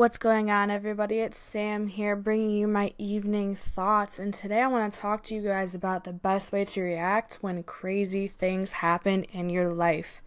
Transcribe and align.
What's 0.00 0.16
going 0.16 0.50
on, 0.50 0.70
everybody? 0.70 1.18
It's 1.18 1.36
Sam 1.36 1.86
here 1.86 2.16
bringing 2.16 2.48
you 2.48 2.66
my 2.66 2.94
evening 2.96 3.54
thoughts. 3.54 4.18
And 4.18 4.32
today 4.32 4.62
I 4.62 4.66
want 4.66 4.90
to 4.90 4.98
talk 4.98 5.22
to 5.24 5.34
you 5.34 5.42
guys 5.42 5.74
about 5.74 6.04
the 6.04 6.12
best 6.14 6.52
way 6.52 6.64
to 6.64 6.80
react 6.80 7.34
when 7.42 7.62
crazy 7.62 8.26
things 8.26 8.72
happen 8.72 9.24
in 9.24 9.50
your 9.50 9.68
life. 9.68 10.22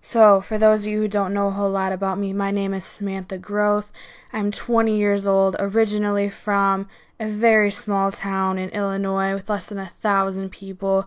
So, 0.00 0.40
for 0.40 0.56
those 0.56 0.86
of 0.86 0.92
you 0.92 1.02
who 1.02 1.08
don't 1.08 1.34
know 1.34 1.48
a 1.48 1.50
whole 1.50 1.68
lot 1.68 1.92
about 1.92 2.18
me, 2.18 2.32
my 2.32 2.50
name 2.50 2.72
is 2.72 2.82
Samantha 2.86 3.36
Growth. 3.36 3.92
I'm 4.32 4.50
20 4.50 4.96
years 4.96 5.26
old, 5.26 5.54
originally 5.58 6.30
from 6.30 6.88
a 7.20 7.28
very 7.28 7.70
small 7.70 8.10
town 8.10 8.56
in 8.56 8.70
Illinois 8.70 9.34
with 9.34 9.50
less 9.50 9.68
than 9.68 9.78
a 9.78 9.92
thousand 10.00 10.48
people. 10.48 11.06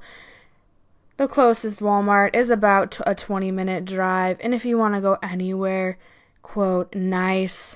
The 1.17 1.27
closest 1.27 1.79
Walmart 1.79 2.35
is 2.35 2.51
about 2.51 2.99
a 3.07 3.15
20 3.15 3.49
minute 3.49 3.85
drive, 3.85 4.37
and 4.41 4.53
if 4.53 4.65
you 4.65 4.77
want 4.77 4.93
to 4.93 5.01
go 5.01 5.17
anywhere, 5.23 5.97
quote, 6.43 6.93
nice, 6.93 7.75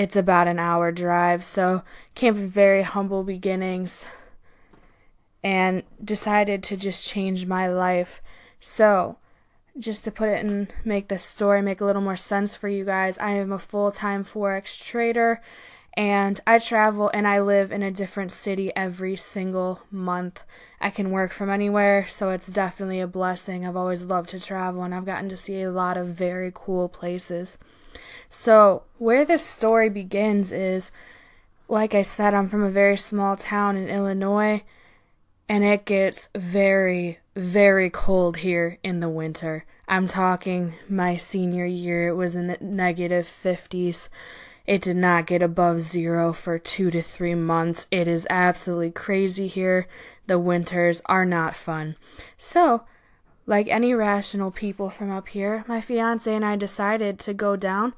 it's 0.00 0.16
about 0.16 0.48
an 0.48 0.58
hour 0.58 0.90
drive. 0.90 1.44
So, 1.44 1.82
came 2.14 2.34
from 2.34 2.48
very 2.48 2.82
humble 2.82 3.22
beginnings 3.22 4.06
and 5.44 5.82
decided 6.02 6.62
to 6.62 6.76
just 6.78 7.06
change 7.06 7.44
my 7.44 7.68
life. 7.68 8.22
So, 8.60 9.18
just 9.78 10.02
to 10.04 10.10
put 10.10 10.30
it 10.30 10.42
and 10.42 10.72
make 10.86 11.08
the 11.08 11.18
story 11.18 11.60
make 11.60 11.82
a 11.82 11.84
little 11.84 12.00
more 12.00 12.16
sense 12.16 12.56
for 12.56 12.66
you 12.66 12.86
guys, 12.86 13.18
I 13.18 13.32
am 13.32 13.52
a 13.52 13.58
full 13.58 13.90
time 13.90 14.24
Forex 14.24 14.82
trader 14.82 15.42
and 15.92 16.40
I 16.46 16.60
travel 16.60 17.10
and 17.12 17.28
I 17.28 17.40
live 17.42 17.70
in 17.70 17.82
a 17.82 17.90
different 17.90 18.32
city 18.32 18.74
every 18.74 19.16
single 19.16 19.82
month. 19.90 20.42
I 20.80 20.88
can 20.88 21.10
work 21.10 21.30
from 21.30 21.50
anywhere, 21.50 22.06
so 22.06 22.30
it's 22.30 22.46
definitely 22.46 23.00
a 23.00 23.06
blessing. 23.06 23.66
I've 23.66 23.76
always 23.76 24.04
loved 24.04 24.30
to 24.30 24.40
travel 24.40 24.82
and 24.82 24.94
I've 24.94 25.04
gotten 25.04 25.28
to 25.28 25.36
see 25.36 25.60
a 25.60 25.70
lot 25.70 25.98
of 25.98 26.06
very 26.06 26.50
cool 26.54 26.88
places. 26.88 27.58
So, 28.28 28.84
where 28.98 29.24
this 29.24 29.44
story 29.44 29.88
begins 29.88 30.52
is 30.52 30.92
like 31.70 31.94
I 31.94 32.02
said, 32.02 32.34
I'm 32.34 32.48
from 32.48 32.64
a 32.64 32.70
very 32.70 32.96
small 32.96 33.36
town 33.36 33.76
in 33.76 33.88
Illinois, 33.88 34.64
and 35.48 35.62
it 35.62 35.84
gets 35.84 36.28
very, 36.34 37.20
very 37.36 37.88
cold 37.90 38.38
here 38.38 38.78
in 38.82 38.98
the 38.98 39.08
winter. 39.08 39.64
I'm 39.86 40.08
talking 40.08 40.74
my 40.88 41.14
senior 41.14 41.64
year, 41.64 42.08
it 42.08 42.14
was 42.14 42.34
in 42.34 42.48
the 42.48 42.58
negative 42.60 43.26
50s. 43.26 44.08
It 44.66 44.82
did 44.82 44.96
not 44.96 45.26
get 45.26 45.42
above 45.42 45.80
zero 45.80 46.32
for 46.32 46.58
two 46.58 46.90
to 46.90 47.02
three 47.02 47.34
months. 47.36 47.86
It 47.90 48.06
is 48.08 48.26
absolutely 48.28 48.90
crazy 48.90 49.46
here. 49.46 49.86
The 50.26 50.38
winters 50.38 51.02
are 51.06 51.24
not 51.24 51.56
fun. 51.56 51.96
So, 52.36 52.82
like 53.46 53.68
any 53.68 53.94
rational 53.94 54.50
people 54.50 54.90
from 54.90 55.10
up 55.10 55.28
here, 55.28 55.64
my 55.66 55.80
fiance 55.80 56.32
and 56.32 56.44
I 56.44 56.56
decided 56.56 57.18
to 57.20 57.34
go 57.34 57.56
down 57.56 57.94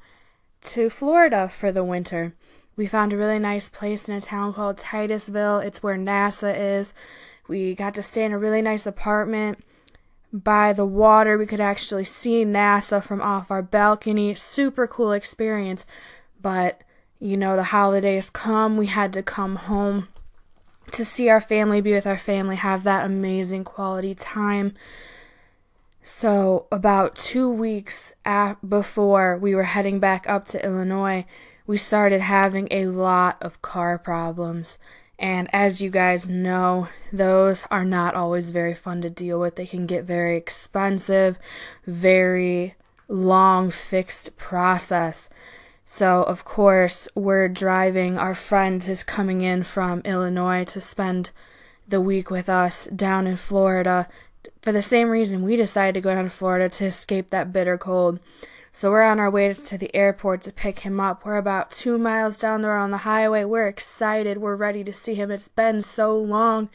to 0.61 0.89
Florida 0.89 1.49
for 1.49 1.71
the 1.71 1.83
winter. 1.83 2.33
We 2.75 2.87
found 2.87 3.13
a 3.13 3.17
really 3.17 3.39
nice 3.39 3.69
place 3.69 4.09
in 4.09 4.15
a 4.15 4.21
town 4.21 4.53
called 4.53 4.77
Titusville. 4.77 5.59
It's 5.59 5.83
where 5.83 5.97
NASA 5.97 6.79
is. 6.79 6.93
We 7.47 7.75
got 7.75 7.93
to 7.95 8.03
stay 8.03 8.23
in 8.23 8.31
a 8.31 8.39
really 8.39 8.61
nice 8.61 8.87
apartment 8.87 9.63
by 10.31 10.73
the 10.73 10.85
water. 10.85 11.37
We 11.37 11.45
could 11.45 11.61
actually 11.61 12.05
see 12.05 12.43
NASA 12.45 13.03
from 13.03 13.21
off 13.21 13.51
our 13.51 13.61
balcony. 13.61 14.33
Super 14.33 14.87
cool 14.87 15.11
experience. 15.11 15.85
But, 16.41 16.81
you 17.19 17.37
know, 17.37 17.55
the 17.55 17.63
holidays 17.63 18.31
come. 18.31 18.75
We 18.75 18.87
had 18.87 19.13
to 19.13 19.21
come 19.21 19.57
home 19.57 20.07
to 20.91 21.05
see 21.05 21.29
our 21.29 21.41
family, 21.41 21.81
be 21.81 21.93
with 21.93 22.07
our 22.07 22.17
family, 22.17 22.55
have 22.55 22.83
that 22.83 23.05
amazing 23.05 23.63
quality 23.63 24.15
time. 24.15 24.73
So, 26.05 26.67
about 26.69 27.15
two 27.15 27.49
weeks 27.49 28.11
before 28.67 29.37
we 29.37 29.55
were 29.55 29.63
heading 29.63 29.99
back 29.99 30.27
up 30.27 30.45
to 30.49 30.63
Illinois, 30.63 31.25
we 31.65 31.77
started 31.77 32.19
having 32.19 32.67
a 32.71 32.87
lot 32.87 33.37
of 33.41 33.61
car 33.61 33.97
problems. 33.97 34.77
And 35.17 35.47
as 35.53 35.81
you 35.81 35.89
guys 35.89 36.27
know, 36.27 36.89
those 37.13 37.63
are 37.71 37.85
not 37.85 38.15
always 38.15 38.49
very 38.49 38.73
fun 38.73 39.01
to 39.03 39.09
deal 39.09 39.39
with. 39.39 39.55
They 39.55 39.65
can 39.65 39.85
get 39.85 40.03
very 40.03 40.35
expensive, 40.35 41.39
very 41.87 42.75
long 43.07 43.71
fixed 43.71 44.35
process. 44.35 45.29
So, 45.85 46.23
of 46.23 46.43
course, 46.43 47.07
we're 47.15 47.47
driving. 47.47 48.17
Our 48.17 48.35
friend 48.35 48.85
is 48.89 49.05
coming 49.05 49.39
in 49.39 49.63
from 49.63 50.01
Illinois 50.01 50.65
to 50.65 50.81
spend 50.81 51.29
the 51.87 52.01
week 52.01 52.29
with 52.29 52.49
us 52.49 52.87
down 52.87 53.25
in 53.25 53.37
Florida 53.37 54.09
for 54.61 54.71
the 54.71 54.81
same 54.81 55.09
reason 55.09 55.43
we 55.43 55.55
decided 55.55 55.93
to 55.93 56.01
go 56.01 56.13
down 56.13 56.25
to 56.25 56.29
Florida 56.29 56.69
to 56.69 56.85
escape 56.85 57.29
that 57.29 57.53
bitter 57.53 57.77
cold. 57.77 58.19
So 58.75 58.89
we're 58.89 59.03
on 59.03 59.19
our 59.19 59.29
way 59.29 59.53
to 59.53 59.77
the 59.77 59.95
airport 59.95 60.41
to 60.43 60.51
pick 60.51 60.79
him 60.79 60.99
up. 60.99 61.23
We're 61.23 61.37
about 61.37 61.69
two 61.69 61.99
miles 61.99 62.39
down 62.39 62.63
there 62.63 62.75
on 62.75 62.89
the 62.89 62.97
highway. 62.97 63.43
We're 63.43 63.67
excited. 63.67 64.39
We're 64.39 64.55
ready 64.55 64.83
to 64.83 64.91
see 64.91 65.13
him. 65.13 65.29
It's 65.29 65.47
been 65.47 65.83
so 65.83 66.17
long. 66.17 66.69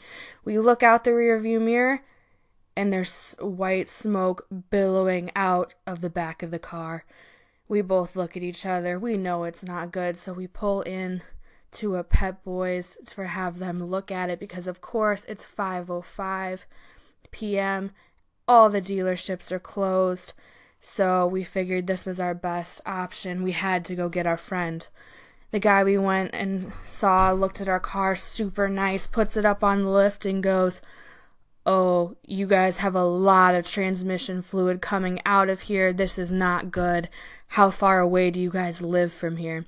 We 0.45 0.57
look 0.57 0.81
out 0.81 1.03
the 1.03 1.11
rearview 1.11 1.61
mirror, 1.61 2.01
and 2.73 2.93
there's 2.93 3.35
white 3.41 3.89
smoke 3.89 4.47
billowing 4.69 5.29
out 5.35 5.73
of 5.85 5.99
the 5.99 6.09
back 6.09 6.41
of 6.41 6.51
the 6.51 6.59
car. 6.59 7.03
We 7.67 7.81
both 7.81 8.15
look 8.15 8.37
at 8.37 8.43
each 8.43 8.65
other. 8.65 8.97
We 8.97 9.17
know 9.17 9.43
it's 9.43 9.63
not 9.63 9.91
good, 9.91 10.15
so 10.15 10.31
we 10.31 10.47
pull 10.47 10.81
in 10.83 11.21
to 11.71 11.97
a 11.97 12.03
Pep 12.05 12.43
Boys 12.45 12.97
to 13.07 13.27
have 13.27 13.59
them 13.59 13.83
look 13.83 14.09
at 14.09 14.29
it 14.29 14.39
because 14.39 14.67
of 14.67 14.81
course 14.81 15.25
it's 15.27 15.45
505 15.45 16.65
p.m. 17.31 17.91
All 18.47 18.69
the 18.69 18.81
dealerships 18.81 19.51
are 19.51 19.59
closed. 19.59 20.33
So 20.81 21.27
we 21.27 21.43
figured 21.43 21.87
this 21.87 22.05
was 22.05 22.19
our 22.19 22.33
best 22.33 22.81
option. 22.85 23.43
We 23.43 23.51
had 23.51 23.83
to 23.85 23.95
go 23.95 24.09
get 24.09 24.25
our 24.25 24.37
friend. 24.37 24.87
The 25.51 25.59
guy 25.59 25.83
we 25.83 25.97
went 25.97 26.31
and 26.33 26.71
saw 26.83 27.31
looked 27.31 27.59
at 27.59 27.67
our 27.67 27.79
car, 27.79 28.15
super 28.15 28.69
nice, 28.69 29.07
puts 29.07 29.35
it 29.35 29.45
up 29.45 29.63
on 29.63 29.83
the 29.83 29.89
lift 29.89 30.25
and 30.25 30.43
goes, 30.43 30.81
Oh, 31.65 32.15
you 32.25 32.47
guys 32.47 32.77
have 32.77 32.95
a 32.95 33.03
lot 33.03 33.55
of 33.55 33.67
transmission 33.67 34.41
fluid 34.41 34.81
coming 34.81 35.19
out 35.25 35.49
of 35.49 35.61
here. 35.61 35.91
This 35.91 36.17
is 36.17 36.31
not 36.31 36.71
good. 36.71 37.09
How 37.47 37.71
far 37.71 37.99
away 37.99 38.31
do 38.31 38.39
you 38.39 38.49
guys 38.49 38.81
live 38.81 39.11
from 39.11 39.37
here? 39.37 39.65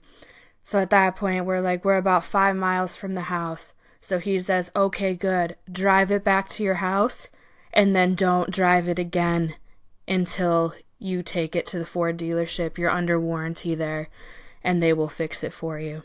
So 0.63 0.79
at 0.79 0.91
that 0.91 1.15
point, 1.15 1.45
we're 1.45 1.61
like, 1.61 1.83
we're 1.83 1.97
about 1.97 2.25
five 2.25 2.55
miles 2.55 2.95
from 2.95 3.13
the 3.13 3.21
house. 3.21 3.73
So 3.99 4.19
he 4.19 4.39
says, 4.39 4.71
Okay, 4.75 5.15
good. 5.15 5.57
Drive 5.71 6.11
it 6.11 6.23
back 6.23 6.47
to 6.49 6.63
your 6.63 6.75
house 6.75 7.27
and 7.73 7.95
then 7.95 8.15
don't 8.15 8.51
drive 8.51 8.87
it 8.87 8.99
again 8.99 9.55
until 10.07 10.73
you 10.99 11.23
take 11.23 11.55
it 11.55 11.65
to 11.67 11.79
the 11.79 11.85
Ford 11.85 12.17
dealership. 12.17 12.77
You're 12.77 12.89
under 12.89 13.19
warranty 13.19 13.75
there, 13.75 14.09
and 14.63 14.81
they 14.81 14.93
will 14.93 15.09
fix 15.09 15.43
it 15.43 15.53
for 15.53 15.79
you. 15.79 16.03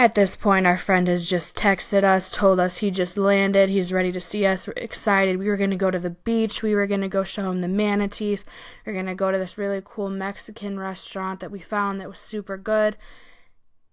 At 0.00 0.14
this 0.14 0.36
point, 0.36 0.64
our 0.64 0.78
friend 0.78 1.08
has 1.08 1.28
just 1.28 1.56
texted 1.56 2.04
us, 2.04 2.30
told 2.30 2.60
us 2.60 2.78
he 2.78 2.92
just 2.92 3.18
landed. 3.18 3.68
He's 3.68 3.92
ready 3.92 4.12
to 4.12 4.20
see 4.20 4.46
us. 4.46 4.68
We're 4.68 4.74
excited. 4.76 5.38
We 5.38 5.48
were 5.48 5.56
going 5.56 5.70
to 5.70 5.76
go 5.76 5.90
to 5.90 5.98
the 5.98 6.10
beach. 6.10 6.62
We 6.62 6.76
were 6.76 6.86
going 6.86 7.00
to 7.00 7.08
go 7.08 7.24
show 7.24 7.50
him 7.50 7.62
the 7.62 7.66
manatees. 7.68 8.44
We 8.86 8.92
are 8.92 8.94
going 8.94 9.06
to 9.06 9.16
go 9.16 9.32
to 9.32 9.38
this 9.38 9.58
really 9.58 9.82
cool 9.84 10.08
Mexican 10.08 10.78
restaurant 10.78 11.40
that 11.40 11.50
we 11.50 11.58
found 11.58 12.00
that 12.00 12.08
was 12.08 12.20
super 12.20 12.56
good. 12.56 12.96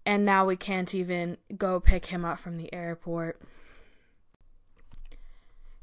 And 0.04 0.24
now 0.24 0.46
we 0.46 0.54
can't 0.54 0.94
even 0.94 1.38
go 1.56 1.80
pick 1.80 2.06
him 2.06 2.24
up 2.24 2.38
from 2.38 2.56
the 2.56 2.72
airport. 2.72 3.40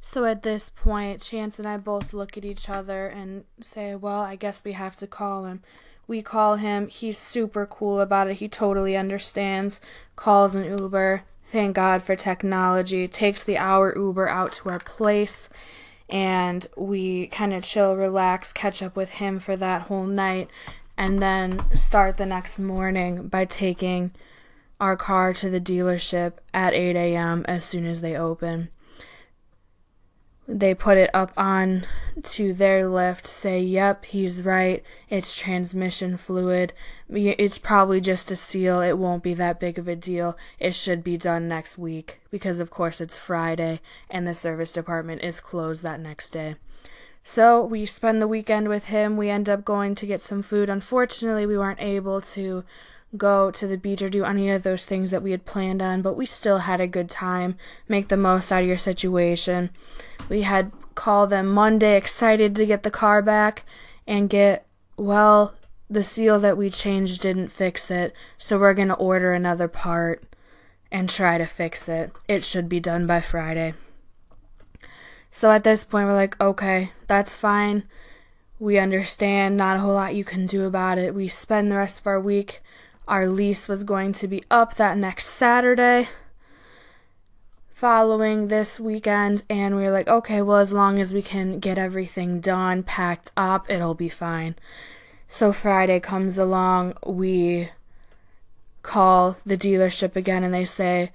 So 0.05 0.25
at 0.25 0.43
this 0.43 0.69
point, 0.69 1.21
Chance 1.21 1.59
and 1.59 1.67
I 1.67 1.77
both 1.77 2.13
look 2.13 2.35
at 2.37 2.43
each 2.43 2.69
other 2.69 3.07
and 3.07 3.45
say, 3.61 3.95
Well, 3.95 4.19
I 4.19 4.35
guess 4.35 4.61
we 4.61 4.73
have 4.73 4.97
to 4.97 5.07
call 5.07 5.45
him. 5.45 5.63
We 6.07 6.21
call 6.21 6.57
him. 6.57 6.89
He's 6.89 7.17
super 7.17 7.65
cool 7.65 8.01
about 8.01 8.27
it. 8.27 8.35
He 8.35 8.49
totally 8.49 8.97
understands. 8.97 9.79
Calls 10.17 10.55
an 10.55 10.65
Uber. 10.65 11.23
Thank 11.45 11.77
God 11.77 12.03
for 12.03 12.17
technology. 12.17 13.07
Takes 13.07 13.45
the 13.45 13.57
hour 13.57 13.97
Uber 13.97 14.27
out 14.27 14.51
to 14.53 14.69
our 14.69 14.79
place. 14.79 15.47
And 16.09 16.67
we 16.75 17.27
kind 17.27 17.53
of 17.53 17.63
chill, 17.63 17.95
relax, 17.95 18.51
catch 18.51 18.83
up 18.83 18.97
with 18.97 19.11
him 19.11 19.39
for 19.39 19.55
that 19.55 19.83
whole 19.83 20.05
night. 20.05 20.49
And 20.97 21.21
then 21.21 21.61
start 21.77 22.17
the 22.17 22.25
next 22.25 22.59
morning 22.59 23.29
by 23.29 23.45
taking 23.45 24.11
our 24.81 24.97
car 24.97 25.33
to 25.35 25.49
the 25.49 25.61
dealership 25.61 26.33
at 26.53 26.73
8 26.73 26.97
a.m. 26.97 27.45
as 27.47 27.63
soon 27.63 27.85
as 27.85 28.01
they 28.01 28.17
open 28.17 28.67
they 30.47 30.73
put 30.73 30.97
it 30.97 31.09
up 31.13 31.31
on 31.37 31.85
to 32.21 32.53
their 32.53 32.87
lift 32.87 33.25
say 33.25 33.61
yep 33.61 34.05
he's 34.05 34.43
right. 34.43 34.83
It's 35.09 35.35
transmission 35.35 36.17
fluid. 36.17 36.73
It's 37.09 37.57
probably 37.57 38.01
just 38.01 38.31
a 38.31 38.35
seal. 38.35 38.81
It 38.81 38.97
won't 38.97 39.23
be 39.23 39.33
that 39.35 39.59
big 39.59 39.79
of 39.79 39.87
a 39.87 39.95
deal. 39.95 40.37
It 40.59 40.75
should 40.75 41.03
be 41.03 41.17
done 41.17 41.47
next 41.47 41.77
week 41.77 42.19
because 42.29 42.59
of 42.59 42.69
course 42.69 42.99
it's 42.99 43.17
friday 43.17 43.79
and 44.09 44.27
the 44.27 44.35
service 44.35 44.73
department 44.73 45.21
is 45.23 45.39
closed 45.39 45.83
that 45.83 45.99
next 45.99 46.31
day. 46.31 46.55
So 47.23 47.63
we 47.63 47.85
spend 47.85 48.21
the 48.21 48.27
weekend 48.27 48.67
with 48.67 48.87
him. 48.87 49.15
We 49.15 49.29
end 49.29 49.47
up 49.47 49.63
going 49.63 49.95
to 49.95 50.05
get 50.05 50.19
some 50.19 50.41
food. 50.41 50.69
Unfortunately 50.69 51.45
we 51.45 51.57
weren't 51.57 51.81
able 51.81 52.19
to 52.19 52.65
go 53.15 53.51
to 53.51 53.67
the 53.67 53.77
beach 53.77 54.01
or 54.01 54.09
do 54.09 54.23
any 54.23 54.49
of 54.49 54.63
those 54.63 54.85
things 54.85 55.11
that 55.11 55.21
we 55.21 55.31
had 55.31 55.45
planned 55.45 55.81
on, 55.81 56.01
but 56.01 56.15
we 56.15 56.25
still 56.25 56.59
had 56.59 56.81
a 56.81 56.87
good 56.87 57.09
time. 57.09 57.55
Make 57.87 58.07
the 58.07 58.17
most 58.17 58.51
out 58.51 58.61
of 58.61 58.67
your 58.67 58.77
situation. 58.77 59.69
We 60.29 60.41
had 60.41 60.71
called 60.95 61.29
them 61.29 61.47
Monday, 61.47 61.95
excited 61.95 62.55
to 62.55 62.65
get 62.65 62.83
the 62.83 62.91
car 62.91 63.21
back 63.21 63.65
and 64.07 64.29
get, 64.29 64.65
well, 64.97 65.53
the 65.89 66.03
seal 66.03 66.39
that 66.39 66.57
we 66.57 66.69
changed 66.69 67.21
didn't 67.21 67.49
fix 67.49 67.91
it, 67.91 68.15
so 68.37 68.57
we're 68.57 68.73
going 68.73 68.87
to 68.87 68.95
order 68.95 69.33
another 69.33 69.67
part 69.67 70.23
and 70.91 71.07
try 71.09 71.37
to 71.37 71.45
fix 71.45 71.87
it. 71.87 72.11
It 72.27 72.43
should 72.43 72.67
be 72.67 72.79
done 72.79 73.05
by 73.05 73.21
Friday. 73.21 73.73
So 75.29 75.51
at 75.51 75.63
this 75.63 75.83
point, 75.83 76.07
we're 76.07 76.15
like, 76.15 76.39
okay, 76.41 76.91
that's 77.07 77.33
fine. 77.33 77.83
We 78.59 78.77
understand, 78.77 79.57
not 79.57 79.77
a 79.77 79.79
whole 79.79 79.93
lot 79.93 80.15
you 80.15 80.23
can 80.23 80.45
do 80.45 80.65
about 80.65 80.97
it. 80.97 81.13
We 81.13 81.27
spend 81.27 81.71
the 81.71 81.75
rest 81.75 81.99
of 81.99 82.07
our 82.07 82.19
week. 82.19 82.62
Our 83.07 83.27
lease 83.27 83.67
was 83.67 83.83
going 83.83 84.13
to 84.13 84.27
be 84.27 84.43
up 84.49 84.75
that 84.75 84.97
next 84.97 85.27
Saturday 85.27 86.07
following 87.69 88.47
this 88.47 88.79
weekend, 88.79 89.43
and 89.49 89.75
we 89.75 89.81
were 89.81 89.91
like, 89.91 90.07
okay, 90.07 90.41
well, 90.41 90.57
as 90.57 90.71
long 90.71 90.99
as 90.99 91.13
we 91.13 91.21
can 91.21 91.59
get 91.59 91.77
everything 91.77 92.39
done, 92.39 92.81
packed 92.81 93.31
up, 93.35 93.69
it'll 93.69 93.93
be 93.93 94.07
fine. 94.07 94.55
So 95.27 95.51
Friday 95.51 95.99
comes 95.99 96.37
along, 96.37 96.93
we 97.05 97.71
call 98.83 99.35
the 99.45 99.57
dealership 99.57 100.15
again, 100.15 100.45
and 100.45 100.53
they 100.53 100.63
say, 100.63 101.11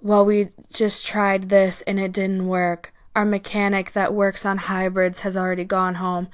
well, 0.00 0.24
we 0.24 0.50
just 0.72 1.04
tried 1.04 1.48
this 1.48 1.82
and 1.82 1.98
it 1.98 2.12
didn't 2.12 2.46
work. 2.46 2.92
Our 3.16 3.24
mechanic 3.24 3.92
that 3.92 4.14
works 4.14 4.46
on 4.46 4.58
hybrids 4.58 5.20
has 5.20 5.36
already 5.36 5.64
gone 5.64 5.96
home, 5.96 6.28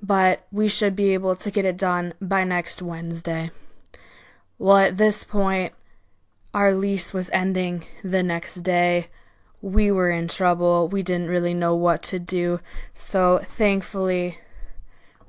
but 0.00 0.46
we 0.52 0.68
should 0.68 0.94
be 0.94 1.12
able 1.14 1.34
to 1.34 1.50
get 1.50 1.64
it 1.64 1.76
done 1.76 2.14
by 2.20 2.44
next 2.44 2.80
Wednesday. 2.80 3.50
Well, 4.58 4.78
at 4.78 4.96
this 4.96 5.22
point, 5.22 5.72
our 6.52 6.72
lease 6.72 7.12
was 7.12 7.30
ending 7.30 7.84
the 8.02 8.22
next 8.22 8.56
day. 8.56 9.06
We 9.62 9.90
were 9.90 10.10
in 10.10 10.28
trouble. 10.28 10.88
We 10.88 11.02
didn't 11.02 11.28
really 11.28 11.54
know 11.54 11.74
what 11.74 12.02
to 12.04 12.18
do. 12.18 12.60
So 12.92 13.40
thankfully, 13.44 14.38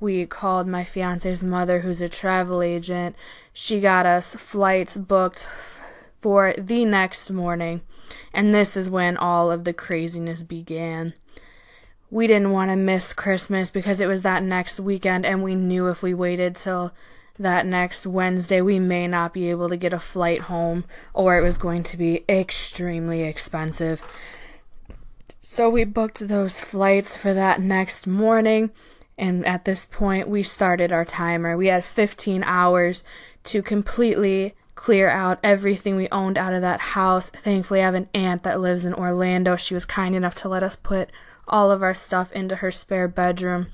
we 0.00 0.26
called 0.26 0.66
my 0.66 0.82
fiance's 0.82 1.42
mother, 1.42 1.80
who's 1.80 2.00
a 2.00 2.08
travel 2.08 2.62
agent. 2.62 3.14
She 3.52 3.80
got 3.80 4.06
us 4.06 4.34
flights 4.34 4.96
booked 4.96 5.46
for 6.20 6.54
the 6.58 6.84
next 6.84 7.30
morning. 7.30 7.82
And 8.32 8.52
this 8.52 8.76
is 8.76 8.90
when 8.90 9.16
all 9.16 9.52
of 9.52 9.64
the 9.64 9.72
craziness 9.72 10.42
began. 10.42 11.14
We 12.10 12.26
didn't 12.26 12.50
want 12.50 12.72
to 12.72 12.76
miss 12.76 13.12
Christmas 13.12 13.70
because 13.70 14.00
it 14.00 14.08
was 14.08 14.22
that 14.22 14.42
next 14.42 14.80
weekend, 14.80 15.24
and 15.24 15.44
we 15.44 15.54
knew 15.54 15.86
if 15.86 16.02
we 16.02 16.12
waited 16.12 16.56
till 16.56 16.92
that 17.40 17.66
next 17.66 18.06
Wednesday, 18.06 18.60
we 18.60 18.78
may 18.78 19.06
not 19.06 19.32
be 19.32 19.50
able 19.50 19.68
to 19.68 19.76
get 19.76 19.92
a 19.92 19.98
flight 19.98 20.42
home 20.42 20.84
or 21.14 21.38
it 21.38 21.42
was 21.42 21.58
going 21.58 21.82
to 21.84 21.96
be 21.96 22.24
extremely 22.28 23.22
expensive. 23.22 24.02
So 25.40 25.68
we 25.68 25.84
booked 25.84 26.28
those 26.28 26.60
flights 26.60 27.16
for 27.16 27.34
that 27.34 27.60
next 27.60 28.06
morning. 28.06 28.70
And 29.18 29.44
at 29.46 29.64
this 29.64 29.84
point, 29.86 30.28
we 30.28 30.42
started 30.42 30.92
our 30.92 31.04
timer. 31.04 31.56
We 31.56 31.66
had 31.66 31.84
15 31.84 32.42
hours 32.44 33.04
to 33.44 33.62
completely 33.62 34.54
clear 34.74 35.10
out 35.10 35.38
everything 35.42 35.96
we 35.96 36.08
owned 36.10 36.38
out 36.38 36.54
of 36.54 36.62
that 36.62 36.80
house. 36.80 37.30
Thankfully, 37.30 37.80
I 37.80 37.84
have 37.84 37.94
an 37.94 38.08
aunt 38.14 38.44
that 38.44 38.60
lives 38.60 38.84
in 38.84 38.94
Orlando. 38.94 39.56
She 39.56 39.74
was 39.74 39.84
kind 39.84 40.14
enough 40.14 40.34
to 40.36 40.48
let 40.48 40.62
us 40.62 40.76
put 40.76 41.10
all 41.48 41.70
of 41.70 41.82
our 41.82 41.94
stuff 41.94 42.32
into 42.32 42.56
her 42.56 42.70
spare 42.70 43.08
bedroom. 43.08 43.68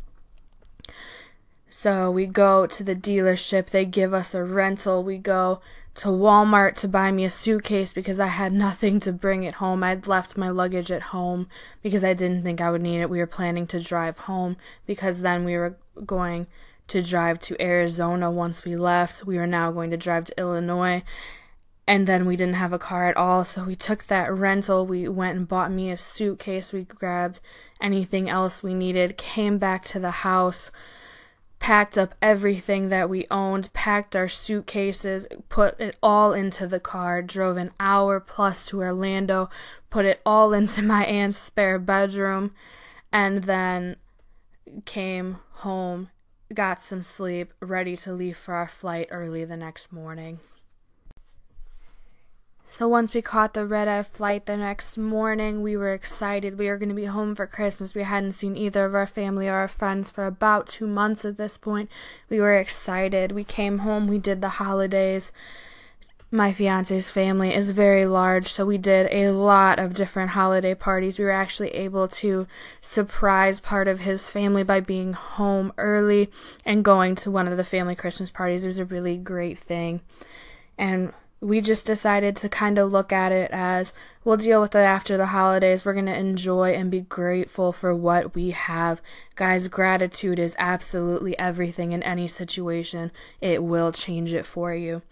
So 1.79 2.11
we 2.11 2.25
go 2.25 2.67
to 2.67 2.83
the 2.83 2.97
dealership, 2.97 3.67
they 3.67 3.85
give 3.85 4.15
us 4.15 4.33
a 4.33 4.43
rental. 4.43 5.05
We 5.05 5.19
go 5.19 5.61
to 5.97 6.09
Walmart 6.09 6.75
to 6.77 6.89
buy 6.89 7.13
me 7.13 7.27
a 7.27 7.31
suitcase 7.31 7.93
because 7.93 8.19
I 8.19 8.29
had 8.29 8.53
nothing 8.67 8.99
to 9.01 9.13
bring 9.13 9.43
it 9.43 9.57
home. 9.57 9.83
I'd 9.83 10.07
left 10.07 10.39
my 10.39 10.49
luggage 10.49 10.91
at 10.91 11.13
home 11.13 11.49
because 11.83 12.03
I 12.03 12.15
didn't 12.15 12.45
think 12.45 12.63
I 12.63 12.71
would 12.71 12.81
need 12.81 13.03
it. 13.03 13.11
We 13.11 13.19
were 13.19 13.27
planning 13.27 13.67
to 13.67 13.79
drive 13.79 14.21
home 14.21 14.57
because 14.87 15.21
then 15.21 15.45
we 15.45 15.55
were 15.55 15.77
going 16.07 16.47
to 16.89 17.03
drive 17.03 17.41
to 17.41 17.63
Arizona 17.63 18.31
once 18.31 18.65
we 18.65 18.75
left. 18.75 19.27
We 19.27 19.37
were 19.37 19.47
now 19.47 19.71
going 19.71 19.91
to 19.91 19.99
drive 19.99 20.25
to 20.25 20.41
Illinois. 20.41 21.03
And 21.87 22.07
then 22.07 22.25
we 22.25 22.37
didn't 22.37 22.55
have 22.55 22.73
a 22.73 22.79
car 22.79 23.07
at 23.07 23.19
all, 23.19 23.45
so 23.45 23.65
we 23.65 23.77
took 23.77 24.07
that 24.07 24.33
rental. 24.33 24.87
We 24.87 25.09
went 25.11 25.37
and 25.37 25.47
bought 25.47 25.71
me 25.71 25.91
a 25.91 25.99
suitcase. 25.99 26.73
We 26.73 26.85
grabbed 26.85 27.39
anything 27.83 28.31
else 28.31 28.63
we 28.63 28.73
needed, 28.73 29.19
came 29.19 29.59
back 29.59 29.85
to 29.85 30.01
the 30.01 30.11
house 30.11 30.71
packed 31.59 31.99
up 31.99 32.15
everything 32.23 32.89
that 32.91 33.09
we 33.09 33.27
owned, 33.31 33.73
packed 33.73 34.15
our 34.15 34.29
suitcases, 34.29 35.27
put 35.49 35.79
it 35.81 35.97
all 36.03 36.33
into 36.33 36.67
the 36.67 36.81
car, 36.81 37.23
drove 37.23 37.57
an 37.57 37.73
hour 37.81 38.21
plus 38.21 38.67
to 38.67 38.81
Orlando, 38.81 39.51
put 39.91 40.05
it 40.05 40.21
all 40.25 40.53
into 40.59 40.83
my 40.83 41.05
aunt's 41.05 41.39
spare 41.39 41.79
bedroom, 41.79 42.53
and 43.13 43.45
then 43.45 43.97
came 44.85 45.39
home, 45.53 46.11
got 46.53 46.83
some 46.83 47.03
sleep, 47.03 47.53
ready 47.61 47.97
to 47.97 48.13
leave 48.13 48.37
for 48.37 48.55
our 48.55 48.69
flight 48.69 49.09
early 49.11 49.45
the 49.45 49.57
next 49.57 49.93
morning. 49.93 50.41
So 52.69 52.89
once 52.89 53.15
we 53.15 53.23
caught 53.23 53.55
the 53.55 53.65
red 53.65 53.87
eye 53.87 54.03
flight 54.03 54.47
the 54.47 54.57
next 54.57 54.99
morning, 54.99 55.63
we 55.63 55.77
were 55.77 55.95
excited. 55.95 56.59
We 56.59 56.67
were 56.67 56.77
going 56.77 56.89
to 56.89 56.97
be 56.97 57.05
home 57.05 57.37
for 57.37 57.47
Christmas. 57.47 57.95
We 57.95 58.03
hadn't 58.03 58.33
seen 58.33 58.57
either 58.57 58.85
of 58.85 58.95
our 58.95 59.07
family 59.07 59.49
or 59.49 59.55
our 59.55 59.69
friends 59.69 60.11
for 60.11 60.27
about 60.27 60.67
two 60.67 60.89
months 60.89 61.25
at 61.25 61.39
this 61.39 61.57
point. 61.57 61.89
We 62.29 62.41
were 62.41 62.59
excited. 62.59 63.31
We 63.31 63.45
came 63.45 63.79
home. 63.79 64.09
We 64.09 64.19
did 64.19 64.41
the 64.41 64.49
holidays. 64.49 65.31
My 66.33 66.53
fiance's 66.53 67.09
family 67.09 67.55
is 67.55 67.71
very 67.71 68.05
large, 68.05 68.49
so 68.49 68.67
we 68.67 68.79
did 68.79 69.09
a 69.13 69.31
lot 69.31 69.79
of 69.79 69.95
different 69.95 70.31
holiday 70.31 70.75
parties. 70.75 71.21
We 71.21 71.25
were 71.25 71.31
actually 71.31 71.69
able 71.69 72.09
to 72.09 72.49
surprise 72.81 73.61
part 73.61 73.87
of 73.87 74.01
his 74.01 74.29
family 74.29 74.65
by 74.65 74.81
being 74.81 75.13
home 75.13 75.73
early 75.79 76.33
and 76.65 76.85
going 76.85 77.15
to 77.15 77.31
one 77.31 77.47
of 77.47 77.57
the 77.57 77.63
family 77.63 77.95
Christmas 77.95 78.33
parties. 78.33 78.65
It 78.65 78.69
was 78.69 78.81
a 78.81 78.85
really 78.85 79.17
great 79.17 79.57
thing. 79.57 80.01
And 80.77 81.13
we 81.41 81.61
just 81.61 81.85
decided 81.85 82.35
to 82.37 82.49
kind 82.49 82.79
of 82.79 82.93
look 82.93 83.13
at 83.13 83.31
it 83.31 83.51
as 83.53 83.93
we'll 84.25 84.37
deal 84.37 84.61
with 84.61 84.75
it 84.75 84.79
after 84.79 85.17
the 85.17 85.27
holidays. 85.27 85.85
We're 85.85 85.93
going 85.93 86.07
to 86.07 86.17
enjoy 86.17 86.75
and 86.75 86.91
be 86.91 87.03
grateful 87.03 87.73
for 87.73 87.95
what 87.95 88.35
we 88.35 88.51
have. 88.51 89.03
Guys, 89.35 89.69
gratitude 89.69 90.39
is 90.39 90.57
absolutely 90.59 91.39
everything 91.39 91.93
in 91.93 92.03
any 92.03 92.27
situation, 92.27 93.13
it 93.41 93.63
will 93.63 93.93
change 93.93 94.33
it 94.33 94.47
for 94.47 94.75
you. 94.75 95.03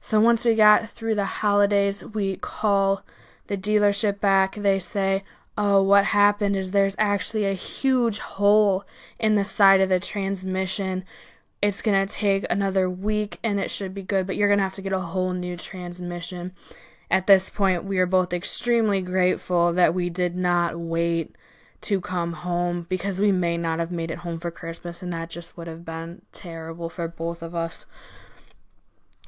So 0.00 0.20
once 0.20 0.44
we 0.44 0.54
got 0.54 0.88
through 0.88 1.16
the 1.16 1.24
holidays, 1.24 2.04
we 2.04 2.36
call 2.36 3.02
the 3.48 3.56
dealership 3.56 4.20
back. 4.20 4.54
They 4.54 4.78
say, 4.78 5.24
Oh, 5.58 5.82
what 5.82 6.04
happened 6.06 6.54
is 6.54 6.70
there's 6.70 6.96
actually 6.98 7.46
a 7.46 7.54
huge 7.54 8.18
hole 8.18 8.84
in 9.18 9.36
the 9.36 9.44
side 9.44 9.80
of 9.80 9.88
the 9.88 9.98
transmission 9.98 11.02
it's 11.66 11.82
going 11.82 12.06
to 12.06 12.14
take 12.14 12.46
another 12.48 12.88
week 12.88 13.40
and 13.42 13.58
it 13.58 13.72
should 13.72 13.92
be 13.92 14.02
good, 14.02 14.24
but 14.24 14.36
you're 14.36 14.46
going 14.46 14.58
to 14.58 14.62
have 14.62 14.74
to 14.74 14.82
get 14.82 14.92
a 14.92 15.00
whole 15.00 15.32
new 15.32 15.56
transmission. 15.56 16.52
At 17.10 17.26
this 17.26 17.50
point, 17.50 17.82
we 17.82 17.98
are 17.98 18.06
both 18.06 18.32
extremely 18.32 19.02
grateful 19.02 19.72
that 19.72 19.92
we 19.92 20.08
did 20.08 20.36
not 20.36 20.78
wait 20.78 21.34
to 21.80 22.00
come 22.00 22.34
home 22.34 22.86
because 22.88 23.18
we 23.18 23.32
may 23.32 23.56
not 23.58 23.80
have 23.80 23.90
made 23.90 24.12
it 24.12 24.18
home 24.18 24.38
for 24.38 24.52
Christmas 24.52 25.02
and 25.02 25.12
that 25.12 25.28
just 25.28 25.56
would 25.56 25.66
have 25.66 25.84
been 25.84 26.22
terrible 26.30 26.88
for 26.88 27.08
both 27.08 27.42
of 27.42 27.52
us. 27.52 27.84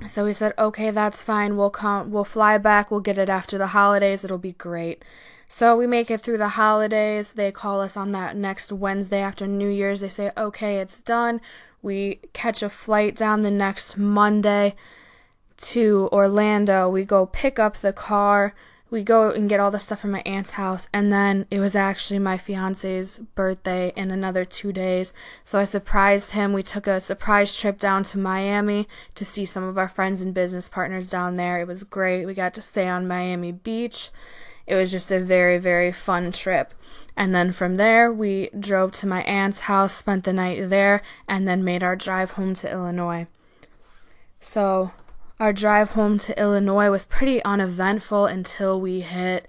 So 0.06 0.24
we 0.24 0.32
said, 0.32 0.54
"Okay, 0.56 0.92
that's 0.92 1.20
fine. 1.20 1.56
We'll 1.56 1.70
come 1.70 2.12
we'll 2.12 2.22
fly 2.22 2.56
back. 2.56 2.88
We'll 2.88 3.00
get 3.00 3.18
it 3.18 3.28
after 3.28 3.58
the 3.58 3.68
holidays. 3.68 4.22
It'll 4.22 4.38
be 4.38 4.52
great." 4.52 5.04
So 5.48 5.76
we 5.76 5.88
make 5.88 6.08
it 6.08 6.20
through 6.20 6.38
the 6.38 6.50
holidays. 6.50 7.32
They 7.32 7.50
call 7.50 7.80
us 7.80 7.96
on 7.96 8.12
that 8.12 8.36
next 8.36 8.70
Wednesday 8.70 9.20
after 9.20 9.48
New 9.48 9.68
Year's. 9.68 10.00
They 10.00 10.08
say, 10.08 10.30
"Okay, 10.36 10.78
it's 10.78 11.00
done. 11.00 11.40
We 11.82 12.20
catch 12.32 12.62
a 12.62 12.68
flight 12.68 13.16
down 13.16 13.42
the 13.42 13.50
next 13.50 13.96
Monday 13.96 14.74
to 15.58 16.08
Orlando. 16.12 16.88
We 16.88 17.04
go 17.04 17.26
pick 17.26 17.58
up 17.58 17.76
the 17.76 17.92
car. 17.92 18.54
We 18.90 19.04
go 19.04 19.30
and 19.30 19.50
get 19.50 19.60
all 19.60 19.70
the 19.70 19.78
stuff 19.78 20.00
from 20.00 20.12
my 20.12 20.22
aunt's 20.24 20.52
house. 20.52 20.88
And 20.94 21.12
then 21.12 21.46
it 21.50 21.60
was 21.60 21.76
actually 21.76 22.20
my 22.20 22.38
fiance's 22.38 23.18
birthday 23.34 23.92
in 23.96 24.10
another 24.10 24.44
two 24.44 24.72
days. 24.72 25.12
So 25.44 25.58
I 25.58 25.64
surprised 25.64 26.32
him. 26.32 26.52
We 26.52 26.62
took 26.62 26.86
a 26.86 27.00
surprise 27.00 27.54
trip 27.54 27.78
down 27.78 28.02
to 28.04 28.18
Miami 28.18 28.88
to 29.14 29.24
see 29.24 29.44
some 29.44 29.64
of 29.64 29.76
our 29.76 29.88
friends 29.88 30.22
and 30.22 30.32
business 30.32 30.68
partners 30.68 31.08
down 31.08 31.36
there. 31.36 31.60
It 31.60 31.68
was 31.68 31.84
great. 31.84 32.24
We 32.24 32.34
got 32.34 32.54
to 32.54 32.62
stay 32.62 32.88
on 32.88 33.06
Miami 33.06 33.52
Beach. 33.52 34.10
It 34.66 34.74
was 34.74 34.90
just 34.90 35.12
a 35.12 35.20
very, 35.20 35.58
very 35.58 35.92
fun 35.92 36.32
trip. 36.32 36.72
And 37.18 37.34
then 37.34 37.50
from 37.50 37.78
there, 37.78 38.12
we 38.12 38.48
drove 38.56 38.92
to 38.92 39.06
my 39.06 39.22
aunt's 39.22 39.62
house, 39.62 39.92
spent 39.92 40.22
the 40.22 40.32
night 40.32 40.70
there, 40.70 41.02
and 41.26 41.48
then 41.48 41.64
made 41.64 41.82
our 41.82 41.96
drive 41.96 42.30
home 42.30 42.54
to 42.54 42.70
Illinois. 42.70 43.26
So, 44.40 44.92
our 45.40 45.52
drive 45.52 45.90
home 45.90 46.20
to 46.20 46.40
Illinois 46.40 46.92
was 46.92 47.04
pretty 47.04 47.42
uneventful 47.42 48.26
until 48.26 48.80
we 48.80 49.00
hit 49.00 49.48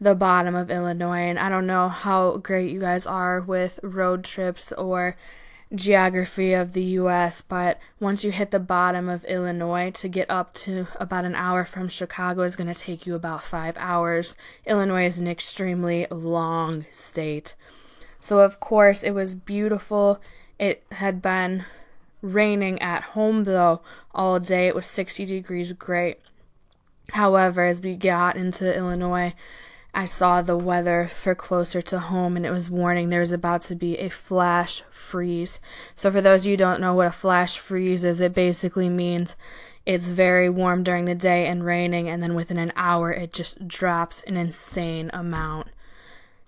the 0.00 0.16
bottom 0.16 0.56
of 0.56 0.72
Illinois. 0.72 1.20
And 1.30 1.38
I 1.38 1.48
don't 1.48 1.68
know 1.68 1.88
how 1.88 2.38
great 2.38 2.72
you 2.72 2.80
guys 2.80 3.06
are 3.06 3.40
with 3.40 3.78
road 3.84 4.24
trips 4.24 4.72
or 4.72 5.16
geography 5.74 6.52
of 6.52 6.72
the 6.72 6.82
US, 6.98 7.40
but 7.40 7.78
once 8.00 8.24
you 8.24 8.30
hit 8.30 8.50
the 8.50 8.58
bottom 8.58 9.08
of 9.08 9.24
Illinois, 9.24 9.90
to 9.92 10.08
get 10.08 10.30
up 10.30 10.54
to 10.54 10.86
about 11.00 11.24
an 11.24 11.34
hour 11.34 11.64
from 11.64 11.88
Chicago 11.88 12.42
is 12.42 12.56
going 12.56 12.72
to 12.72 12.78
take 12.78 13.06
you 13.06 13.14
about 13.14 13.42
five 13.42 13.76
hours. 13.76 14.36
Illinois 14.66 15.06
is 15.06 15.18
an 15.18 15.26
extremely 15.26 16.06
long 16.10 16.86
state. 16.90 17.54
So, 18.20 18.40
of 18.40 18.60
course, 18.60 19.02
it 19.02 19.10
was 19.10 19.34
beautiful. 19.34 20.20
It 20.58 20.84
had 20.92 21.20
been 21.20 21.64
raining 22.22 22.80
at 22.80 23.02
home 23.02 23.44
though 23.44 23.82
all 24.14 24.40
day. 24.40 24.66
It 24.66 24.74
was 24.74 24.86
60 24.86 25.26
degrees 25.26 25.72
great. 25.74 26.20
However, 27.10 27.64
as 27.64 27.80
we 27.80 27.96
got 27.96 28.36
into 28.36 28.74
Illinois, 28.74 29.34
I 29.94 30.06
saw 30.06 30.42
the 30.42 30.56
weather 30.56 31.08
for 31.12 31.34
closer 31.34 31.80
to 31.82 31.98
home 32.00 32.36
and 32.36 32.44
it 32.44 32.50
was 32.50 32.68
warning 32.68 33.08
there 33.08 33.20
was 33.20 33.30
about 33.30 33.62
to 33.62 33.76
be 33.76 33.96
a 33.98 34.08
flash 34.08 34.82
freeze. 34.90 35.60
So, 35.94 36.10
for 36.10 36.20
those 36.20 36.44
of 36.44 36.50
you 36.50 36.56
don't 36.56 36.80
know 36.80 36.94
what 36.94 37.06
a 37.06 37.12
flash 37.12 37.58
freeze 37.58 38.04
is, 38.04 38.20
it 38.20 38.34
basically 38.34 38.88
means 38.88 39.36
it's 39.86 40.08
very 40.08 40.50
warm 40.50 40.82
during 40.82 41.04
the 41.04 41.14
day 41.14 41.46
and 41.46 41.64
raining, 41.64 42.08
and 42.08 42.22
then 42.22 42.34
within 42.34 42.58
an 42.58 42.72
hour, 42.74 43.12
it 43.12 43.32
just 43.32 43.68
drops 43.68 44.22
an 44.22 44.36
insane 44.36 45.10
amount. 45.12 45.68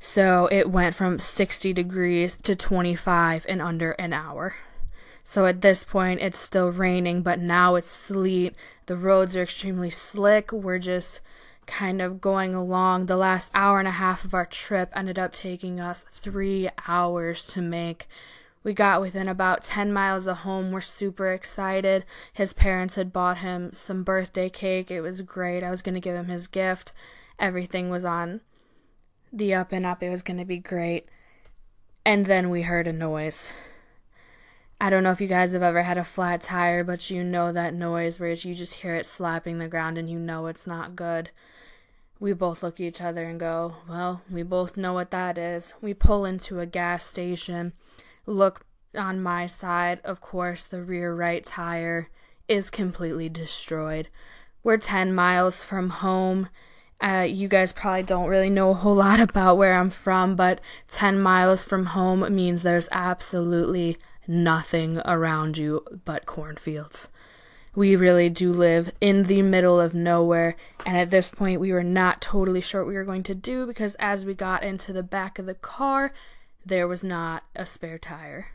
So, 0.01 0.49
it 0.51 0.71
went 0.71 0.95
from 0.95 1.19
60 1.19 1.73
degrees 1.73 2.37
to 2.43 2.57
25 2.57 3.47
in 3.49 3.61
under 3.61 3.93
an 3.93 4.13
hour. 4.13 4.57
So 5.29 5.47
at 5.47 5.61
this 5.61 5.83
point, 5.83 6.21
it's 6.21 6.39
still 6.39 6.71
raining, 6.71 7.23
but 7.23 7.41
now 7.41 7.75
it's 7.75 7.91
sleet. 7.91 8.55
The 8.87 8.97
roads 8.97 9.37
are 9.37 9.43
extremely 9.43 9.91
slick. 9.91 10.53
We're 10.53 10.79
just 10.79 11.21
kind 11.67 12.01
of 12.01 12.21
going 12.21 12.55
along. 12.55 13.07
The 13.07 13.17
last 13.17 13.51
hour 13.55 13.79
and 13.79 13.89
a 13.89 13.93
half 13.93 14.25
of 14.25 14.35
our 14.35 14.47
trip 14.47 14.91
ended 14.95 15.19
up 15.19 15.33
taking 15.33 15.81
us 15.81 16.05
three 16.11 16.69
hours 16.87 17.47
to 17.49 17.61
make. 17.61 18.09
We 18.63 18.75
got 18.75 19.01
within 19.01 19.29
about 19.29 19.63
10 19.63 19.93
miles 19.93 20.27
of 20.27 20.39
home. 20.39 20.73
We're 20.73 20.81
super 20.81 21.33
excited. 21.33 22.05
His 22.33 22.53
parents 22.53 22.97
had 22.97 23.13
bought 23.13 23.39
him 23.39 23.73
some 23.73 24.03
birthday 24.03 24.49
cake. 24.49 24.91
It 24.91 25.03
was 25.03 25.23
great. 25.23 25.63
I 25.63 25.71
was 25.71 25.83
going 25.83 25.95
to 25.95 26.01
give 26.01 26.17
him 26.17 26.27
his 26.27 26.49
gift. 26.49 26.93
Everything 27.39 27.91
was 27.91 28.05
on 28.05 28.41
the 29.33 29.55
up 29.55 29.71
and 29.71 29.87
up. 29.87 30.03
It 30.03 30.11
was 30.11 30.23
going 30.23 30.39
to 30.39 30.45
be 30.45 30.59
great. 30.59 31.07
And 32.05 32.27
then 32.27 32.51
we 32.51 32.63
heard 32.63 32.89
a 32.89 32.93
noise. 32.93 33.53
I 34.81 34.91
don't 34.91 35.03
know 35.03 35.11
if 35.11 35.21
you 35.21 35.27
guys 35.27 35.53
have 35.55 35.63
ever 35.63 35.83
had 35.83 35.97
a 35.97 36.05
flat 36.05 36.43
tire, 36.43 36.85
but 36.85 37.09
you 37.09 37.25
know 37.25 37.51
that 37.53 37.73
noise 37.73 38.21
where 38.21 38.31
you 38.31 38.55
just 38.55 38.75
hear 38.75 38.95
it 38.95 39.07
slapping 39.07 39.59
the 39.59 39.69
ground 39.69 39.97
and 39.97 40.11
you 40.11 40.19
know 40.19 40.47
it's 40.47 40.67
not 40.67 40.97
good. 40.97 41.31
We 42.19 42.33
both 42.33 42.63
look 42.63 42.75
at 42.75 42.81
each 42.81 43.01
other 43.01 43.25
and 43.25 43.39
go, 43.39 43.77
Well, 43.89 44.23
we 44.31 44.43
both 44.43 44.77
know 44.77 44.93
what 44.93 45.11
that 45.11 45.37
is. 45.37 45.75
We 45.81 45.95
pull 45.95 46.25
into 46.25 46.61
a 46.61 46.67
gas 46.67 47.05
station, 47.05 47.73
look 48.25 48.65
on 48.97 49.23
my 49.23 49.47
side. 49.47 50.01
Of 50.05 50.21
course, 50.21 50.67
the 50.67 50.83
rear 50.83 51.15
right 51.15 51.45
tire 51.45 52.09
is 52.49 52.71
completely 52.71 53.29
destroyed. 53.29 54.09
We're 54.63 54.79
10 54.79 55.15
miles 55.15 55.63
from 55.63 55.91
home. 55.91 56.49
Uh, 57.01 57.27
you 57.29 57.47
guys 57.47 57.73
probably 57.73 58.03
don't 58.03 58.29
really 58.29 58.51
know 58.51 58.71
a 58.71 58.75
whole 58.75 58.95
lot 59.07 59.21
about 59.21 59.59
where 59.59 59.79
I'm 59.79 59.91
from, 59.91 60.37
but 60.37 60.61
10 60.89 61.21
miles 61.21 61.65
from 61.65 61.87
home 61.87 62.35
means 62.35 62.63
there's 62.63 62.89
absolutely 62.91 63.99
nothing 64.27 64.99
around 65.05 65.59
you 65.59 65.85
but 66.05 66.27
cornfields. 66.27 67.09
We 67.77 67.95
really 67.95 68.31
do 68.31 68.55
live 68.55 68.91
in 69.03 69.25
the 69.25 69.43
middle 69.43 69.79
of 69.79 69.95
nowhere, 69.95 70.57
and 70.87 70.97
at 70.97 71.11
this 71.11 71.29
point, 71.29 71.61
we 71.61 71.73
were 71.73 71.85
not 71.85 72.23
totally 72.23 72.63
sure 72.63 72.81
what 72.81 72.89
we 72.89 72.95
were 72.95 73.05
going 73.05 73.23
to 73.25 73.35
do 73.35 73.67
because 73.67 73.95
as 73.97 74.25
we 74.25 74.33
got 74.33 74.63
into 74.63 74.95
the 74.95 75.03
back 75.03 75.39
of 75.39 75.45
the 75.45 75.55
car, 75.55 76.15
there 76.65 76.89
was 76.89 77.05
not 77.05 77.43
a 77.55 77.67
spare 77.67 77.99
tire. 77.99 78.49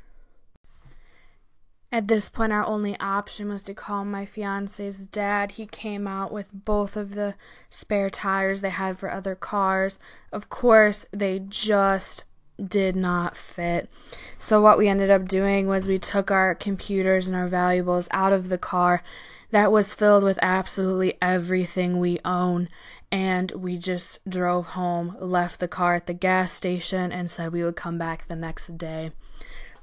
At 1.92 2.08
this 2.08 2.30
point, 2.30 2.52
our 2.52 2.66
only 2.66 3.00
option 3.00 3.48
was 3.48 3.62
to 3.64 3.76
call 3.76 4.06
my 4.06 4.26
fiance's 4.26 4.98
dad. 4.98 5.52
He 5.52 5.68
came 5.68 6.08
out 6.08 6.32
with 6.32 6.50
both 6.52 6.98
of 6.98 7.14
the 7.14 7.36
spare 7.70 8.10
tires 8.10 8.62
they 8.62 8.72
had 8.72 8.98
for 8.98 9.12
other 9.12 9.36
cars. 9.36 10.00
Of 10.32 10.50
course, 10.50 11.06
they 11.12 11.38
just 11.38 12.24
did 12.68 12.96
not 12.96 13.36
fit. 13.36 13.90
So, 14.38 14.62
what 14.62 14.78
we 14.78 14.88
ended 14.88 15.10
up 15.10 15.28
doing 15.28 15.68
was 15.68 15.88
we 15.88 16.00
took 16.00 16.32
our 16.32 16.56
computers 16.56 17.28
and 17.28 17.36
our 17.36 17.48
valuables 17.48 18.08
out 18.12 18.34
of 18.34 18.50
the 18.50 18.58
car 18.58 19.04
that 19.52 19.72
was 19.72 19.94
filled 19.94 20.24
with 20.24 20.40
absolutely 20.42 21.18
everything 21.22 22.00
we 22.00 22.20
own. 22.26 22.70
And 23.12 23.52
we 23.52 23.78
just 23.78 24.20
drove 24.30 24.68
home, 24.68 25.18
left 25.20 25.60
the 25.60 25.68
car 25.68 25.96
at 25.96 26.08
the 26.08 26.14
gas 26.14 26.52
station, 26.54 27.12
and 27.12 27.30
said 27.30 27.52
we 27.52 27.64
would 27.64 27.76
come 27.76 27.98
back 27.98 28.28
the 28.28 28.36
next 28.36 28.78
day. 28.78 29.12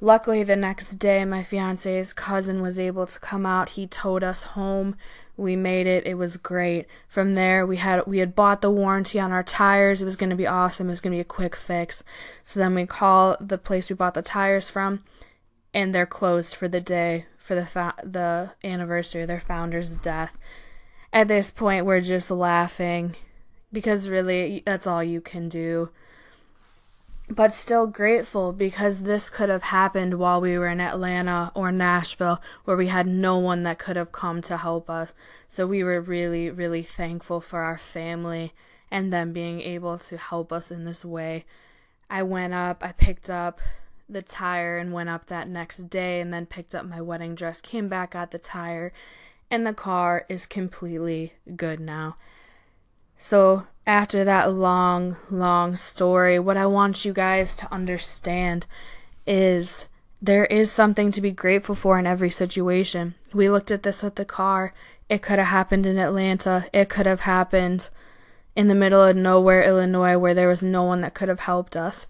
Luckily, 0.00 0.44
the 0.44 0.56
next 0.56 0.94
day, 0.94 1.24
my 1.24 1.42
fiance's 1.42 2.12
cousin 2.12 2.62
was 2.62 2.78
able 2.78 3.06
to 3.06 3.18
come 3.18 3.44
out. 3.44 3.70
He 3.70 3.86
towed 3.86 4.22
us 4.22 4.42
home. 4.42 4.96
We 5.36 5.56
made 5.56 5.86
it. 5.86 6.06
It 6.06 6.14
was 6.14 6.36
great. 6.36 6.86
From 7.08 7.34
there 7.34 7.64
we 7.64 7.76
had 7.76 8.06
we 8.06 8.18
had 8.18 8.34
bought 8.34 8.60
the 8.60 8.70
warranty 8.70 9.20
on 9.20 9.30
our 9.30 9.44
tires. 9.44 10.02
It 10.02 10.04
was 10.04 10.16
going 10.16 10.30
to 10.30 10.36
be 10.36 10.48
awesome. 10.48 10.88
It 10.88 10.90
was 10.90 11.00
going 11.00 11.12
to 11.12 11.16
be 11.16 11.20
a 11.20 11.24
quick 11.24 11.54
fix. 11.54 12.02
So 12.42 12.58
then 12.58 12.74
we 12.74 12.86
call 12.86 13.36
the 13.40 13.56
place 13.56 13.88
we 13.88 13.94
bought 13.94 14.14
the 14.14 14.22
tires 14.22 14.68
from 14.68 15.04
and 15.72 15.94
they're 15.94 16.06
closed 16.06 16.56
for 16.56 16.66
the 16.66 16.80
day 16.80 17.26
for 17.36 17.54
the 17.54 17.66
fa- 17.66 17.94
the 18.02 18.50
anniversary 18.64 19.22
of 19.22 19.28
their 19.28 19.40
founder's 19.40 19.96
death. 19.96 20.36
At 21.12 21.28
this 21.28 21.52
point 21.52 21.86
we're 21.86 22.00
just 22.00 22.30
laughing 22.30 23.14
because 23.72 24.08
really 24.08 24.64
that's 24.66 24.88
all 24.88 25.04
you 25.04 25.20
can 25.20 25.48
do 25.48 25.90
but 27.30 27.52
still 27.52 27.86
grateful 27.86 28.52
because 28.52 29.02
this 29.02 29.28
could 29.28 29.48
have 29.48 29.64
happened 29.64 30.14
while 30.14 30.40
we 30.40 30.56
were 30.56 30.68
in 30.68 30.80
Atlanta 30.80 31.52
or 31.54 31.70
Nashville 31.70 32.40
where 32.64 32.76
we 32.76 32.86
had 32.86 33.06
no 33.06 33.36
one 33.36 33.64
that 33.64 33.78
could 33.78 33.96
have 33.96 34.12
come 34.12 34.40
to 34.42 34.56
help 34.56 34.88
us. 34.88 35.12
So 35.46 35.66
we 35.66 35.84
were 35.84 36.00
really, 36.00 36.50
really 36.50 36.82
thankful 36.82 37.40
for 37.40 37.60
our 37.60 37.76
family 37.76 38.54
and 38.90 39.12
them 39.12 39.32
being 39.32 39.60
able 39.60 39.98
to 39.98 40.16
help 40.16 40.52
us 40.52 40.70
in 40.70 40.84
this 40.84 41.04
way. 41.04 41.44
I 42.08 42.22
went 42.22 42.54
up, 42.54 42.82
I 42.82 42.92
picked 42.92 43.28
up 43.28 43.60
the 44.08 44.22
tire 44.22 44.78
and 44.78 44.92
went 44.92 45.10
up 45.10 45.26
that 45.26 45.48
next 45.48 45.90
day 45.90 46.20
and 46.20 46.32
then 46.32 46.46
picked 46.46 46.74
up 46.74 46.86
my 46.86 47.02
wedding 47.02 47.34
dress, 47.34 47.60
came 47.60 47.88
back, 47.88 48.12
got 48.12 48.30
the 48.30 48.38
tire, 48.38 48.92
and 49.50 49.66
the 49.66 49.74
car 49.74 50.24
is 50.30 50.46
completely 50.46 51.34
good 51.56 51.78
now. 51.78 52.16
So, 53.18 53.66
after 53.88 54.22
that 54.22 54.52
long, 54.52 55.16
long 55.30 55.74
story, 55.74 56.38
what 56.38 56.58
I 56.58 56.66
want 56.66 57.06
you 57.06 57.14
guys 57.14 57.56
to 57.56 57.72
understand 57.72 58.66
is 59.26 59.88
there 60.20 60.44
is 60.44 60.70
something 60.70 61.10
to 61.10 61.22
be 61.22 61.30
grateful 61.30 61.74
for 61.74 61.98
in 61.98 62.06
every 62.06 62.30
situation. 62.30 63.14
We 63.32 63.48
looked 63.48 63.70
at 63.70 63.84
this 63.84 64.02
with 64.02 64.16
the 64.16 64.26
car. 64.26 64.74
It 65.08 65.22
could 65.22 65.38
have 65.38 65.48
happened 65.48 65.86
in 65.86 65.96
Atlanta. 65.96 66.66
It 66.70 66.90
could 66.90 67.06
have 67.06 67.20
happened 67.20 67.88
in 68.54 68.68
the 68.68 68.74
middle 68.74 69.02
of 69.02 69.16
nowhere, 69.16 69.62
Illinois, 69.62 70.18
where 70.18 70.34
there 70.34 70.48
was 70.48 70.62
no 70.62 70.82
one 70.82 71.00
that 71.00 71.14
could 71.14 71.30
have 71.30 71.40
helped 71.40 71.74
us. 71.74 72.06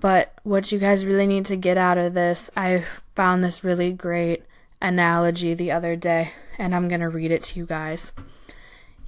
But 0.00 0.34
what 0.42 0.70
you 0.70 0.78
guys 0.78 1.06
really 1.06 1.26
need 1.26 1.46
to 1.46 1.56
get 1.56 1.78
out 1.78 1.96
of 1.96 2.12
this, 2.12 2.50
I 2.54 2.84
found 3.14 3.42
this 3.42 3.64
really 3.64 3.92
great 3.92 4.44
analogy 4.82 5.54
the 5.54 5.72
other 5.72 5.96
day, 5.96 6.32
and 6.58 6.74
I'm 6.74 6.86
going 6.86 7.00
to 7.00 7.08
read 7.08 7.30
it 7.30 7.44
to 7.44 7.58
you 7.58 7.64
guys. 7.64 8.12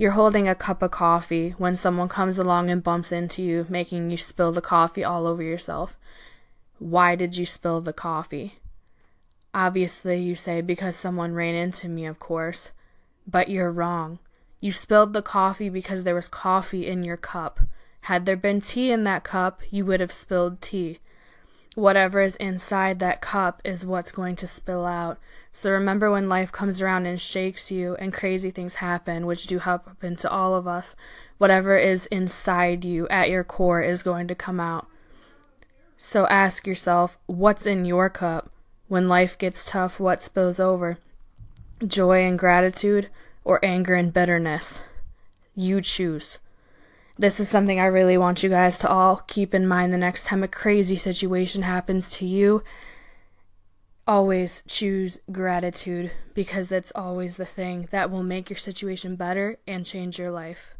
You're 0.00 0.12
holding 0.12 0.48
a 0.48 0.54
cup 0.54 0.80
of 0.80 0.92
coffee 0.92 1.50
when 1.58 1.76
someone 1.76 2.08
comes 2.08 2.38
along 2.38 2.70
and 2.70 2.82
bumps 2.82 3.12
into 3.12 3.42
you, 3.42 3.66
making 3.68 4.08
you 4.08 4.16
spill 4.16 4.50
the 4.50 4.62
coffee 4.62 5.04
all 5.04 5.26
over 5.26 5.42
yourself. 5.42 5.98
Why 6.78 7.14
did 7.16 7.36
you 7.36 7.44
spill 7.44 7.82
the 7.82 7.92
coffee? 7.92 8.54
Obviously, 9.52 10.18
you 10.18 10.34
say, 10.34 10.62
because 10.62 10.96
someone 10.96 11.34
ran 11.34 11.54
into 11.54 11.86
me, 11.86 12.06
of 12.06 12.18
course. 12.18 12.70
But 13.26 13.50
you're 13.50 13.70
wrong. 13.70 14.20
You 14.58 14.72
spilled 14.72 15.12
the 15.12 15.20
coffee 15.20 15.68
because 15.68 16.04
there 16.04 16.14
was 16.14 16.28
coffee 16.28 16.86
in 16.86 17.04
your 17.04 17.18
cup. 17.18 17.60
Had 18.00 18.24
there 18.24 18.38
been 18.38 18.62
tea 18.62 18.90
in 18.90 19.04
that 19.04 19.22
cup, 19.22 19.60
you 19.70 19.84
would 19.84 20.00
have 20.00 20.12
spilled 20.12 20.62
tea. 20.62 21.00
Whatever 21.76 22.20
is 22.20 22.34
inside 22.36 22.98
that 22.98 23.20
cup 23.20 23.62
is 23.64 23.86
what's 23.86 24.10
going 24.10 24.34
to 24.36 24.46
spill 24.46 24.84
out. 24.84 25.18
So 25.52 25.70
remember 25.70 26.10
when 26.10 26.28
life 26.28 26.50
comes 26.50 26.82
around 26.82 27.06
and 27.06 27.20
shakes 27.20 27.70
you 27.70 27.94
and 27.96 28.12
crazy 28.12 28.50
things 28.50 28.76
happen, 28.76 29.26
which 29.26 29.46
do 29.46 29.60
happen 29.60 30.16
to 30.16 30.30
all 30.30 30.54
of 30.54 30.66
us, 30.66 30.96
whatever 31.38 31.76
is 31.76 32.06
inside 32.06 32.84
you 32.84 33.06
at 33.08 33.30
your 33.30 33.44
core 33.44 33.82
is 33.82 34.02
going 34.02 34.26
to 34.28 34.34
come 34.34 34.58
out. 34.58 34.88
So 35.96 36.26
ask 36.26 36.66
yourself, 36.66 37.18
what's 37.26 37.66
in 37.66 37.84
your 37.84 38.10
cup? 38.10 38.50
When 38.88 39.08
life 39.08 39.38
gets 39.38 39.64
tough, 39.64 40.00
what 40.00 40.22
spills 40.22 40.58
over? 40.58 40.98
Joy 41.86 42.24
and 42.24 42.38
gratitude 42.38 43.08
or 43.44 43.64
anger 43.64 43.94
and 43.94 44.12
bitterness? 44.12 44.82
You 45.54 45.80
choose. 45.80 46.38
This 47.20 47.38
is 47.38 47.50
something 47.50 47.78
I 47.78 47.84
really 47.84 48.16
want 48.16 48.42
you 48.42 48.48
guys 48.48 48.78
to 48.78 48.88
all 48.88 49.22
keep 49.26 49.52
in 49.52 49.68
mind 49.68 49.92
the 49.92 49.98
next 49.98 50.24
time 50.24 50.42
a 50.42 50.48
crazy 50.48 50.96
situation 50.96 51.60
happens 51.60 52.08
to 52.12 52.24
you. 52.24 52.64
Always 54.06 54.62
choose 54.66 55.18
gratitude 55.30 56.12
because 56.32 56.72
it's 56.72 56.90
always 56.94 57.36
the 57.36 57.44
thing 57.44 57.88
that 57.90 58.10
will 58.10 58.22
make 58.22 58.48
your 58.48 58.56
situation 58.56 59.16
better 59.16 59.58
and 59.66 59.84
change 59.84 60.18
your 60.18 60.30
life. 60.30 60.78